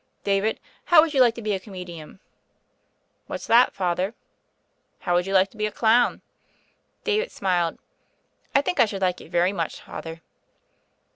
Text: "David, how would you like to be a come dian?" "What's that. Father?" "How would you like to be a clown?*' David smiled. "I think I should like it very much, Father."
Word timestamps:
"David, 0.23 0.59
how 0.85 0.99
would 1.01 1.13
you 1.13 1.21
like 1.21 1.35
to 1.35 1.43
be 1.43 1.53
a 1.53 1.59
come 1.59 1.73
dian?" 1.75 2.19
"What's 3.27 3.45
that. 3.45 3.71
Father?" 3.75 4.15
"How 5.01 5.13
would 5.13 5.27
you 5.27 5.33
like 5.35 5.51
to 5.51 5.57
be 5.57 5.67
a 5.67 5.71
clown?*' 5.71 6.23
David 7.03 7.31
smiled. 7.31 7.77
"I 8.55 8.63
think 8.63 8.79
I 8.79 8.85
should 8.85 9.03
like 9.03 9.21
it 9.21 9.29
very 9.29 9.53
much, 9.53 9.79
Father." 9.79 10.23